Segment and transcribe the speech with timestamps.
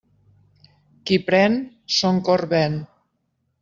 [1.11, 1.61] Qui pren,
[2.01, 2.85] son cor ven.